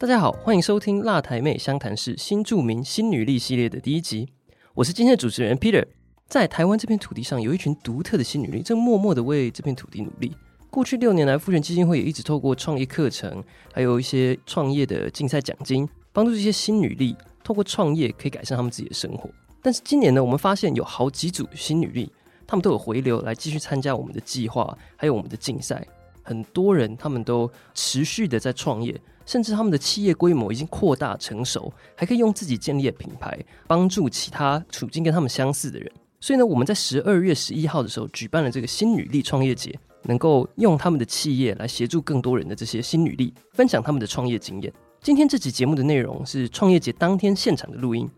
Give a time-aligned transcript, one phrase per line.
[0.00, 4.28] 大家好，欢迎收听《辣台妹湘潭市》新著名新女力系列的第一集。
[4.74, 5.84] 我是今天的主持人 Peter。
[6.28, 10.32] 在台湾这片土地上，有一群独特的新女力，正默默的为这片土地努力。
[10.70, 13.42] 过去六年来，复权基金会也一直透过创业课程，
[13.72, 19.28] 还有一些创业的竞赛奖金，帮助这些新女力透过创业可以改善他们自己的生活。
[19.60, 22.08] 但是今年呢，我们发现有好几组新女力，
[22.46, 25.84] 他们都有回流来继续参加我们的计划，还有我们的竞赛。
[26.28, 29.00] 很多人他们都持续的在创业。
[29.24, 35.92] 甚至他们的企业规模已经扩大成熟，还可以用自己建立的品牌帮助其他处境跟他们相似的人。
[36.18, 44.72] 所以呢，我们在十二月十一号的时候举办了这个新女力创业节，能够用他们的企业来协助更多人的这些新女力分享他们的创业经验。
[45.02, 48.08] 今天这期节目的内容是创业节当天现场的录音，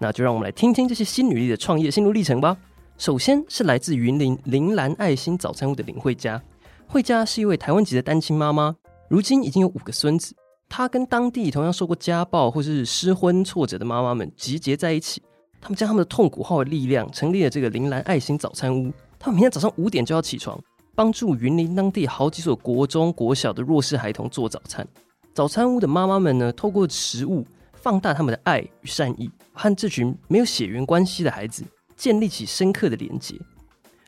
[0.00, 2.56] 那就让我们来听听这些新女力的创业心路历程吧。
[2.98, 6.42] 首先是来自云林铃兰爱心早餐屋的林慧佳，
[6.88, 8.74] 慧佳是一位台湾籍的单亲妈妈，
[9.08, 10.34] 如今已经有五个孙子。
[10.68, 15.20] 她跟当地同样受过家暴或是失婚挫折的妈妈们集结在一起，
[15.60, 18.92] 他们将他们的痛苦化为力量，成立了这个铃兰爱心早餐屋。
[19.18, 20.58] 他们每天早上五点就要起床，
[20.94, 24.86] 帮助云林当地好几所国中、国小的弱势孩童做早餐。
[25.34, 31.64] 早餐屋的妈妈们呢，透过食物放大他们的爱与善意，和这群没有血缘关系的孩子
[31.96, 33.34] 建立起深刻的连结。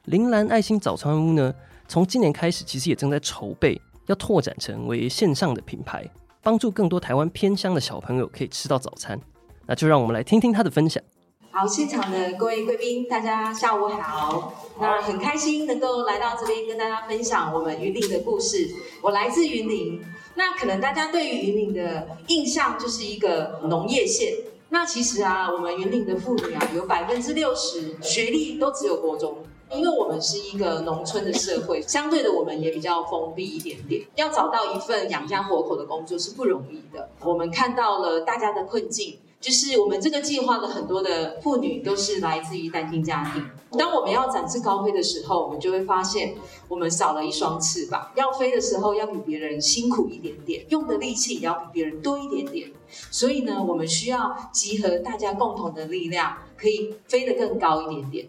[0.07, 1.55] 铃兰爱心早餐屋呢，
[1.89, 6.07] 从今年开始，其实也正在筹备，要拓展成为线上的品牌。
[6.43, 9.19] 帮助更多台湾偏乡的小朋友可以吃到早餐，
[9.67, 11.03] 那就让我们来听听他的分享。
[11.51, 14.53] 好，现场的各位贵宾，大家下午好。
[14.79, 18.69] 那很开心能够来到这边跟大家分享我们云林的故事。
[19.03, 24.35] 我来自云林，那可能大家对于云林的印象就是一个农业县。
[24.69, 29.39] 那其实啊，我们云林的妇女啊，有百分之六十学历都只有国中。
[29.71, 37.11] 因为我们是一个农村的社会，相对的我们也比较封闭一点点，要找到一份养家活口的工作是不容易的。
[37.21, 43.45] 我们看到了大家的困境，就是我们这个计划的很多的妇女都是来自于单亲家庭。
[43.79, 46.35] 当我们要展翅高飞的时候，我们就会发现
[46.69, 52.71] 我们少了一双翅膀，要飞的时候要比别人辛苦一点点，用的力气也要比别人多一点点。
[53.11, 58.29] 所以呢，我们需要集合大家共同的力量，可以飞得更高一点点。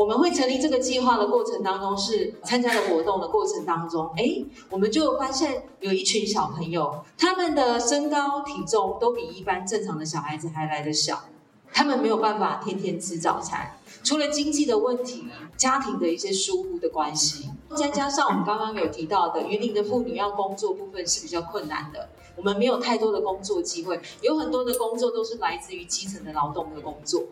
[0.00, 11.24] 我们会成立这个计划的过程当中，是参加的活动的过程当中，哎，我们就发现有一群小朋友，他们的身高体重都比一般正常的小孩子还来得小，
[11.70, 15.26] 他们没有办法天天吃早餐，除了经济的问题，
[15.58, 22.08] 家庭的一些疏忽的关系，再加上我们刚刚有提到的，云林的妇女要工作部分是比较困难的，
[22.40, 27.22] 我们没有太多的工作机会，有很多的工作都是来自于基层的劳动的工作。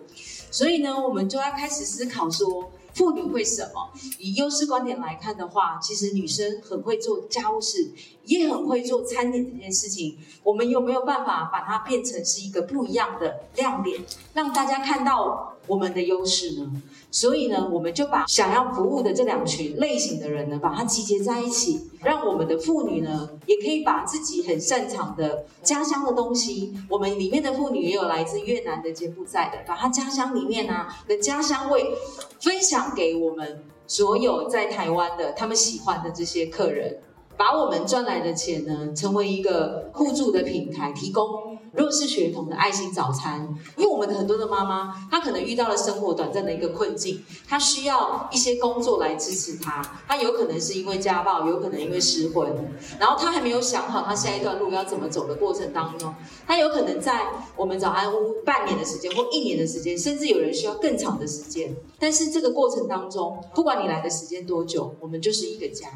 [0.51, 3.91] 所以呢，我们就要开始思考说，妇女会什么？
[4.19, 7.91] 以优势观点来看的话，其实女生很会做家务事，
[8.25, 10.19] 也很会做餐点这件事情。
[10.43, 14.05] 我们有没有办法把它变成是一个不一样的亮点，
[14.35, 16.83] 让大家看到我们的优势呢？
[17.11, 31.95] 所以呢，我们就把想要服务的这两群类型的人呢，把它集结在一起，让我们的妇女呢，也可以把自己很擅长的家乡的东西，我们里面的妇女也有来自越南的、柬埔寨的，把她家乡里面呢的家乡味
[32.41, 36.99] 分享给我们所有在台湾的他们喜欢的这些客人。
[37.39, 43.57] 把我们赚来的钱呢，成为一个互助的平台，提供弱势学童的爱心早餐。
[43.77, 49.81] 因为我们的很多的妈妈，她可能遇到了生活短暂的一个困境，她需要一些工作来支持她。
[50.09, 52.53] 她有可能是因为家暴，有可能因为失婚，
[52.99, 56.13] 然后她还没有想好她下一段路要怎么走的过程当中，
[56.45, 61.77] 她有可能在我们早安屋半年的时间或一年的时间，甚至有人需要更长的时间。
[62.01, 65.87] 但是这个过程当中，不管你来的时间多久，我们就是一个家。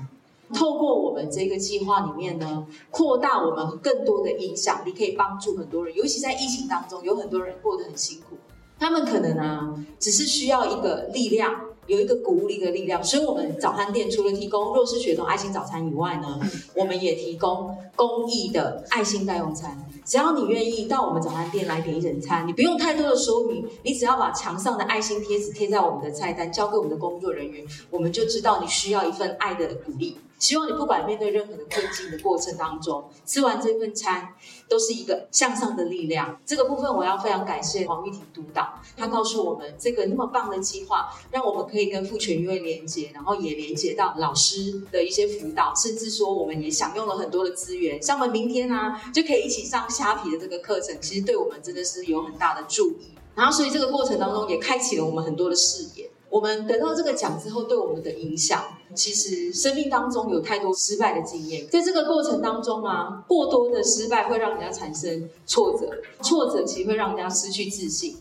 [0.52, 5.94] 透过我们这个计划里面呢，扩大我们更多的影响力，可以帮助很多人。
[5.94, 8.36] 尤其在疫情当中，有很多人过得很辛苦，
[8.78, 11.54] 他们可能啊，只是需要一个力量，
[11.86, 13.02] 有一个鼓舞力的力量。
[13.02, 16.38] 所以，我们早餐店除了提供弱势学童爱心早餐以外呢，
[16.74, 19.78] 我们也提供公益的爱心代用餐。
[20.04, 30.18] 只要你愿意到我们早餐店来点一整餐，你不用太多的说明，你只要把墙上的爱心贴纸贴在我们的菜单，交给我们的工作人员，我们就知道你需要一份爱的鼓励。
[30.42, 34.34] 希望你不管面对任何的困境的过程当中，吃完这份餐
[34.68, 36.36] 都是一个向上的力量。
[36.44, 53.14] 这个部分我要非常感谢黄玉婷督导，他告诉我们这个那么棒的计划，让我们可以跟父权医会连接，然后也连接到老师的一些辅导，甚至说我们也享用了很多的资源，像我们明天啊就可以一起上虾皮的这个课程，其实对我们真的是有很大的助益。
[53.36, 56.10] 然后所以这个过程当中也开启了我们很多的视野。
[56.28, 65.90] 我们得到这个奖之后，对我们的影响，其实生命当中有太多失败的经验，在这个过程当中啊，过多的失败会让人家产生挫折，
[66.20, 68.16] 挫折其实会让人家失去自信。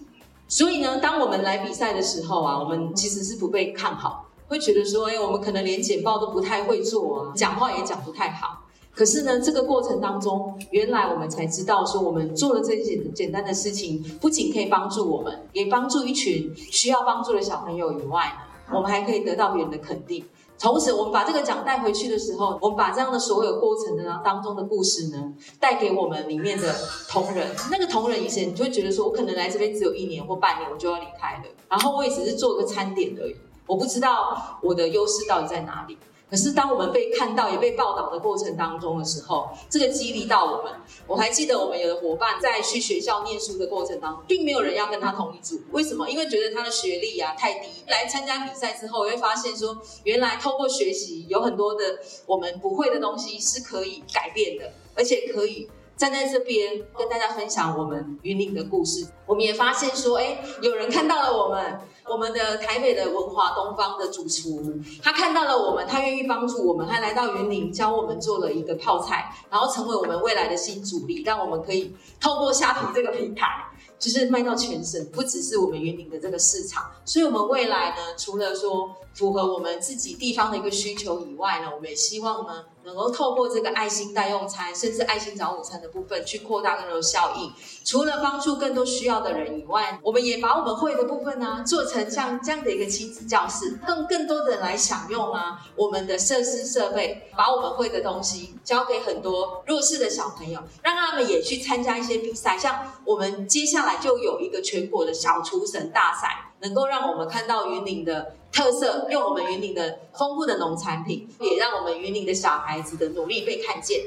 [0.48, 8.60] 所以呢，当我们来比赛的时候啊，我们其实是不被看好，会觉得说，哎，我们可能连简报都不太会做啊，讲话也讲不太好。
[8.94, 18.34] 可是呢，这个过程当中，原来我们才知道，说我们做了这些简单的事情，不仅可以帮助我们，也帮助一群需要帮助的小朋友以外，
[18.74, 20.26] 我们还可以得到别人的肯定。
[20.62, 26.72] 从此，我们把这个奖带回去的时候，我们把这样的所有过程的当中的故事呢，带给我们里面的
[27.10, 27.48] 同仁。
[27.72, 31.44] 那个同仁以前你就会觉得说，我可能来这边只有一年或半年，我就要离开了。
[31.68, 33.36] 然后我也只是做个餐点而已，
[33.66, 35.98] 我不知道我的优势到底在哪里。
[36.32, 40.72] 可是，当我们被看到也被报道的过程当中的时候，这个激励到我们。
[41.06, 45.60] 我还记得我们有的伙伴在去学校念书的过程当中，并没有人要跟他同一组。
[45.72, 46.10] 为什么？
[46.10, 47.68] 因为觉得他的学历啊太低。
[47.88, 55.70] 来参加比赛之后，会发现说，原来透过学习，有很多的我们不会的东西是可以改变的，而且可以。
[56.02, 64.64] 站在这边跟大家分享我们云林的故事，我们也发现说，哎，有人看到了我们，我们的台北的文华东方的主厨，
[65.04, 73.68] 他看到了我们，他愿意帮助我们，他来到云林教我们做了一个泡菜，然后成为我们未来的新主力，让我们可以透过虾皮这个平台。
[73.98, 87.52] 就是卖到全省，不只是我们云林的这个市场，所以我们未来呢，除了说符合我们自己地方的一个需求以外呢，我们也希望呢，能够透过这个爱心代用餐，甚至爱心早午餐的部分，去扩大更多的效益。
[87.86, 104.02] 除了帮助更多需要的人以外，我们也把我们会的部分呢，做成像这样的一个亲子教室，更更多的人来享用啊，我们的设施设备，把我们会的东西交给很多弱势的小朋友，让他们也去参加一些比赛，像我们接下来。
[104.02, 114.02] 就有一个全国的小厨神大赛，能够让我们看到云林的特色，用我们云林的丰富的农产品，也让我们云林的小孩子的努力被看见。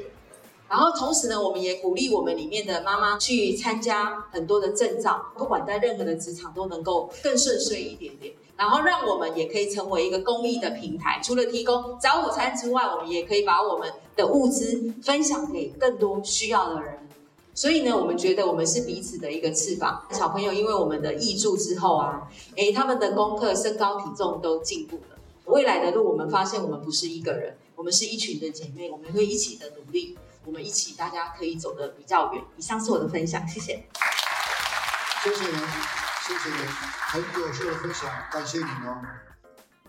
[0.67, 8.33] 然后同时呢，我们也鼓励我们里面的妈妈去参加很多的证照，不管在任何的职场都能够更顺遂一点点。
[8.57, 17.04] 然后让我们也可以成为一个公益的平台，除了提供早午餐之外，我们也可以把我们的物资分享给更多需要的人。
[17.55, 20.05] 所以呢，我们觉得我们是彼此的一个翅膀。
[20.11, 25.17] 小朋友因为我们的益助之后啊，诶，他们的功课、身高、体重都进步了。
[25.45, 32.43] 未来的路，我们发现我们不是一个人，我们是一群的姐妹，我们会一起的努力，我们一起，大家可以走得比较远。
[32.57, 33.81] 以上是我的分享，谢谢。
[35.23, 35.55] 谢谢您，
[36.27, 36.67] 谢谢您，
[37.07, 39.01] 很有趣的分享，感谢你哦。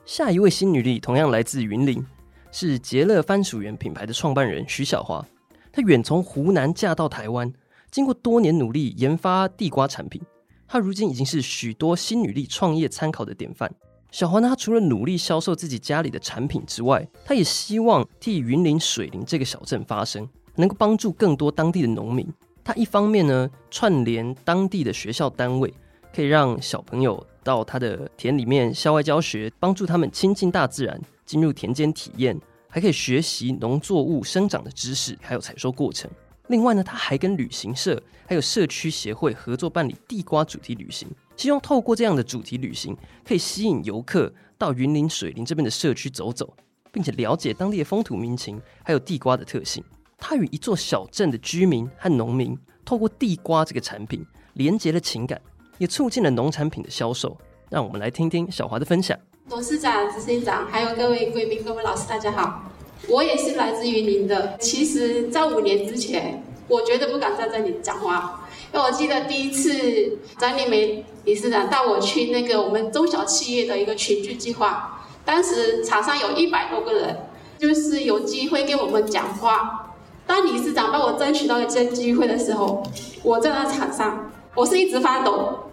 [0.04, 2.06] 下一位新女力同样来自云林，
[2.52, 5.26] 是杰乐番薯园品牌的创办人徐小华。
[5.76, 7.52] 她远从湖南嫁到台湾，
[7.90, 10.22] 经过多年努力研发地瓜产品，
[10.66, 13.70] 她如今已经是许多新女力创业参考的典范。
[14.10, 22.26] 小华呢，她除了努力销售自己家里的产品之外，她也希望替云林水林这个小镇发声，能够帮助更多当地的农民。
[22.64, 25.70] 她一方面呢，串联当地的学校单位，
[26.10, 32.40] 可以让小朋友到他的田里面校外教学，帮助他们亲近大自然，进入田间体验。
[32.76, 36.10] 还可以学习农作物生长的知识，还有采收过程。
[36.48, 46.54] 另外呢，他还跟旅行社还有社区协会合作办理地瓜主题旅行，希望透过这样的主题旅行，可以吸引游客到云林水林这边的社区走走，
[46.92, 49.82] 并且了解当地的风土民情，还有地瓜的特性。
[50.18, 52.54] 他与一座小镇的居民和农民，
[52.84, 55.40] 透过地瓜这个产品，连结了情感，
[55.78, 57.38] 也促进了农产品的销售。
[57.70, 59.18] 让我们来听听小华的分享。
[59.48, 62.62] 董事长、执行长，还有各位贵宾、各位老师，大家好。
[63.08, 64.56] 我也是来自于您的。
[64.58, 77.16] 其实，在五年之前，我绝对不敢在这里讲话，因为我记得第一次张立梅理事长带我去那个我们中小企业的一个群聚计划，当时场上有一百多个人，
[77.56, 79.94] 就是有机会给我们讲话。
[80.26, 82.82] 当理事长帮我争取到这机会的时候，
[83.22, 85.65] 我在那场上，我是一直发抖。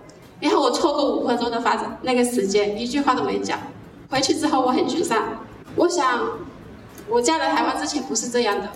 [0.43, 3.57] 然后我错过五分钟的发展那个时间，一句话都没讲。
[4.09, 5.39] 回去之后我很沮丧。
[5.77, 6.21] 我想，
[7.07, 8.69] 我嫁来台湾之前不是这样的。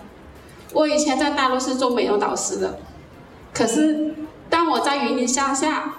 [0.71, 2.79] 我以前在大陆是做美容导师的，
[3.53, 4.15] 可是
[4.49, 5.93] 当我在云林乡下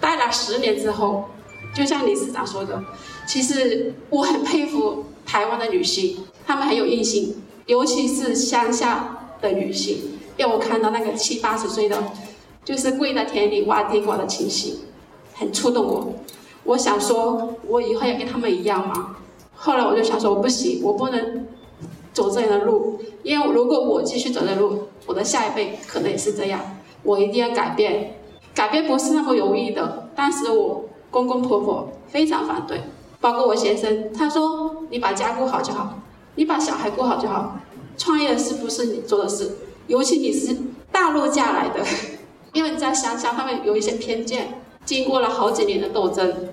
[0.00, 1.26] 待了十年之后，
[1.72, 2.82] 就像理事长说的，
[3.24, 11.96] 其实我很佩服台湾的女性，她们很有韧性，尤其是乡下的女性，让我看到那个七八十岁的，
[12.64, 14.80] 就是跪在田里挖地瓜的情形，
[15.42, 16.12] 很触动我。
[16.64, 19.16] 我想说，我以后要跟他们一样吗？
[19.54, 21.46] 后来我就想说，我不行，我不能
[22.12, 26.60] 走这样的路，因为如果我继续走这路，我的下一辈可能也是这样。
[27.02, 28.14] 我一定要改变，
[28.54, 30.08] 改变不是那么容易的。
[30.14, 32.80] 当时我公公婆婆非常反对，
[33.20, 35.98] 包括我先生，他说：“你把家顾好就好，
[36.36, 37.58] 你把小孩顾好就好，
[37.98, 39.50] 创业是不是你做的事？
[39.88, 40.56] 尤其你是
[40.92, 41.84] 大陆嫁来的，
[42.54, 44.61] 因为你在乡下，他们有一些偏见。
[44.84, 46.48] 经过了好几年的斗争，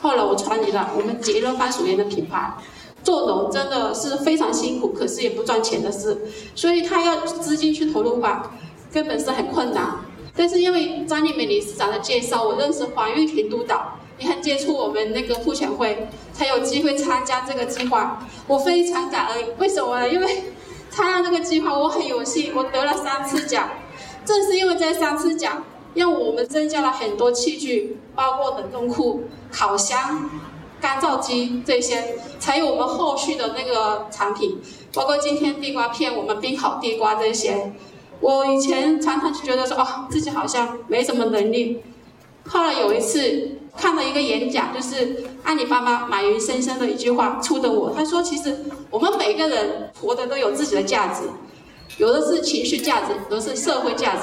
[0.00, 2.54] 后来我创立了我们杰乐番薯园的品牌。
[3.02, 6.16] 做农真的是非常辛苦，可是也不赚钱的事，
[6.54, 8.50] 所以他要资金去投入吧。”
[8.94, 9.98] 根本是很困难，
[10.36, 18.24] 但是因为张丽美理事长的介绍，我认识黄玉婷督导，也很接触我们那个妇权会，才有机会参加这个计划。
[18.46, 20.08] 我非常感恩，为什么呢？
[20.08, 20.44] 因为
[20.90, 23.68] 参加这个计划，我很有幸，我得了三次奖。
[24.24, 30.28] 正是因为这三次奖，让我们增加了很多器具，包括冷冻库、烤箱、
[30.80, 34.60] 干燥机这些，才有我们后续的那个产品，
[34.92, 37.72] 包括今天地瓜片，我们冰烤地瓜这些。
[38.20, 41.82] 我以前常常就觉得说，哦，自己好像没什么能力。
[42.46, 47.92] 后来有一次看了一个演讲，就是阿里巴巴马云先生的一句话触动我。
[47.94, 51.22] 他说，其实我们每个人活的都有自己的价值，
[51.98, 54.22] 有的是情绪价值，有的是社会价值。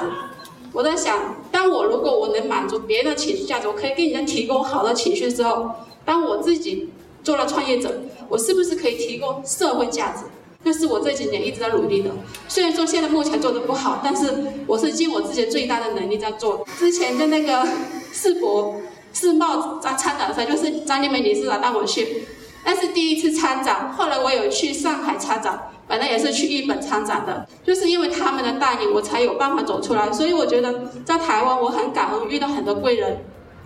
[0.72, 5.70] 我在想，当我如果我能满足别人的情绪价值，我可以给人家提供好的情绪之后，
[6.04, 6.90] 当我自己
[7.24, 10.24] 做了创业者，我是不是可以提供社会价值？
[10.64, 12.10] 那是我这几年一直在努力的，
[12.48, 14.34] 虽然说现在目前做的不好，但是
[14.66, 16.66] 我是尽我自己最大的能力在做。
[16.80, 17.68] 之前的那个
[18.12, 18.82] 世博
[19.14, 22.24] 世贸在参展的时候，就是张丽梅理事长带我去，
[22.64, 23.92] 那是第一次参展。
[23.94, 30.12] 后来我有去上海参展，本来也是去日本参展的，就是因为他们的带领，我才有办法走出来。
[30.12, 33.24] 所以我觉得在台湾我很感恩遇到很多贵人，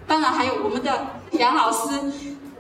[0.08, 1.90] 当然还有我们的杨老师。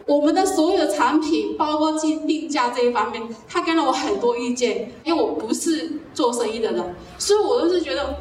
[0.07, 4.91] 我们的所有的产品，包括定定价这一方面，他给了我很多意见。
[5.03, 8.17] 因为我不是做生意的人，所以我都是觉得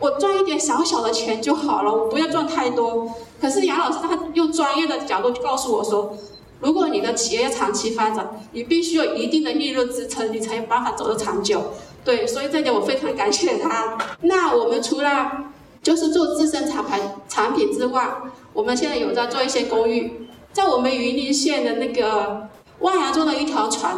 [0.00, 3.08] 我赚一点小小的钱就好了，我不要赚太多。
[3.40, 6.12] 可是杨老师他用专业的角度告诉我说，
[6.60, 11.72] 如果你的企业要长期发展，你必须有一定的利润支撑，你才有办法走得长久。
[12.04, 13.96] 对，所以这点我非常感谢他。
[14.22, 15.44] 那我们除了
[15.82, 18.08] 就是做自身产牌产品之外，
[18.52, 20.28] 我们现在有在做一些公寓。
[20.52, 22.48] 在我们云林县的那个
[22.80, 23.96] 万阳中的一条船，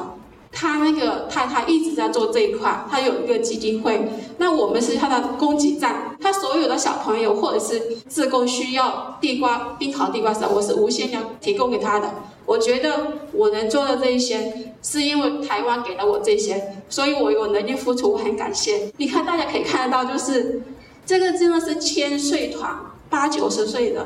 [0.53, 4.11] 他那个太太一直在做这一块，他有一个基金会。
[4.37, 12.13] 那我们是他的供给站，他所有的小朋友或者是自贡需要地瓜冰烤地瓜时，我是无限量提供给他的。
[12.51, 18.91] 我觉得我能做的这一些，是因为台湾给了我这些，所以我有能力付出，我很感谢。
[18.97, 20.61] 你看，大家可以看得到，就是
[21.07, 22.77] 这个真的是千岁团，
[23.09, 24.05] 八九十岁的。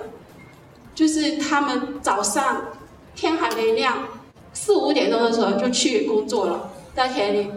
[0.95, 2.67] 就是他们早上
[3.17, 4.07] 天还没亮，
[4.53, 7.51] 四五点钟的时候就去工作了，在田里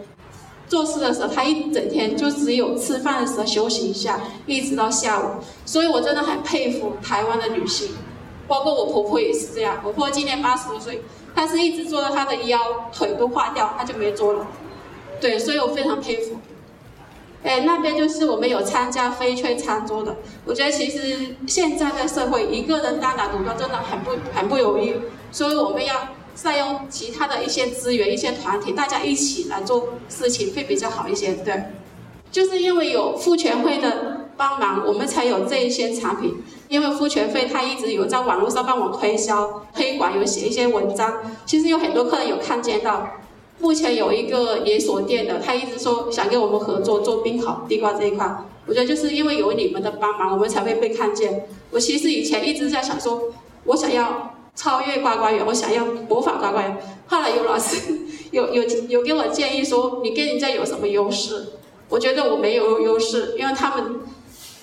[0.69, 5.25] 做事的时候，他一整天就只有吃饭的时候休息一下，一直到下午。
[5.65, 7.89] 所以我真的很佩服台湾的女性，
[8.47, 9.77] 包括我婆婆也是这样。
[9.83, 11.01] 我婆婆今年八十多岁，
[11.35, 14.47] 她是一直做到她的腰腿都化掉，她就没做了。
[15.19, 16.37] 对，所以我非常佩服。
[17.43, 20.15] 哎，那边就是我们有参加飞炊餐桌的。
[20.43, 24.93] 我觉得其实现在的社会，一个人单打独斗真的很不很不容易，
[25.31, 31.33] 所以我们要善用其他的一些资源、一些团体，大家一起来做事情会比较好一些。
[31.33, 31.63] 对，
[32.31, 36.43] 就是因为有妇权会的帮忙，我们才有这一些产品。
[36.69, 43.07] 因为付全费他一直有在网络上帮我推销、推广，有写一些文章，其实有很多客人有看见到。
[43.59, 48.45] 目前有一个连锁店的，他一直说想跟我们合作做冰烤地瓜这一块。
[48.67, 51.47] 我觉得就是因为有你们的帮忙，我们才会被看见。
[51.71, 53.33] 我其实以前一直在想说，
[53.63, 56.77] 我想要超越瓜瓜园，我想要模仿瓜瓜园。
[57.07, 57.97] 后来有老师
[58.31, 61.53] 有有有给我建议说，你跟人家有什么优势？
[61.89, 64.01] 我觉得我没有优势，因为他们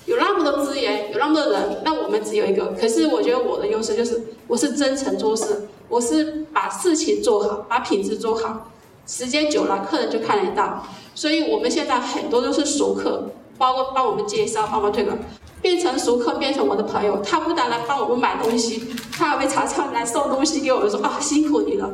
[0.05, 2.67] 有那么多资源，有那么多人，那我们只有一个。
[2.79, 8.69] 可是我觉得我的优势就是，我是真诚做事，我是把事情做好，把品质做好。
[9.07, 10.83] 时间久了，客人就看得到，
[11.13, 15.17] 所以我们现在很多都是熟客，包括帮我们介绍、帮忙推广，
[15.61, 17.19] 变成熟客，变成我的朋友。
[17.23, 21.89] 他不但来帮我们买东西，他还会常常来送东西给我们，说啊辛苦你了。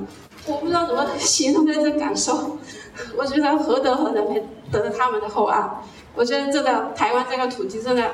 [0.48, 2.58] 我不知道怎么形容这感受，
[3.18, 5.70] 我觉得何德何能配得了他们的厚爱？
[6.16, 8.12] 我觉得这个台湾这个土地真的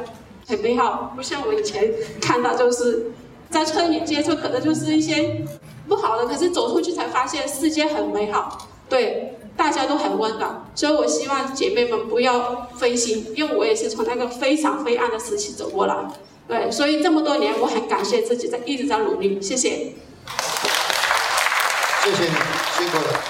[0.47, 3.11] 很美好，不像我以前看到就是
[3.49, 5.45] 在村里接触，可能就是一些。
[5.87, 8.67] 不好的，可是走出去才发现世界很美好。
[8.89, 15.95] 对，大家都很温暖，所以我希望姐妹们不要分心，因为我也是从那个非常灰暗的时期走过来。
[16.45, 19.93] 对，所以这么多年，我很感谢自己在一直在努力，谢谢。
[22.03, 22.35] 谢谢你，
[22.77, 23.23] 辛苦了。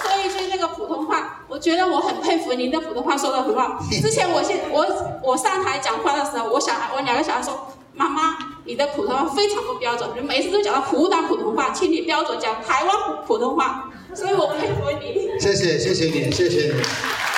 [0.00, 3.82] 说一句那个普通话，我觉得我很佩服您的普通话说的很好。
[3.88, 4.86] 之前我现我
[5.22, 8.36] 我上台讲话的时候，我小孩我两个小孩说，妈妈，
[8.66, 12.94] 你的普通话非常不标准，你每次都讲到湖南普通话，请你标准讲台湾
[13.26, 15.40] 普通话，所以我佩服你。
[15.40, 16.82] 谢谢，谢谢你，谢谢你，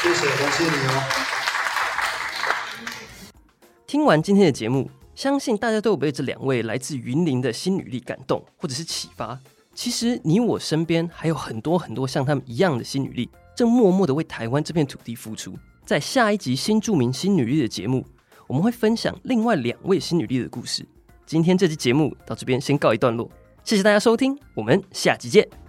[0.03, 1.03] 谢谢，感谢你哦。
[3.87, 9.39] 听完今天的节目，相信大家都有被这两位来自云林的新女力感动，或者是启发。
[9.77, 15.57] 其实你我身边还有很多很多像他们一样的新女力，正默默的为台湾这片土地付出。
[15.85, 18.05] 在下一集新著名新女力的节目，
[18.47, 20.87] 我们会分享另外两位新女力的故事。
[21.27, 23.31] 今天这期节目到这边先告一段落，
[23.65, 25.64] 谢谢大家收听，我们下集见。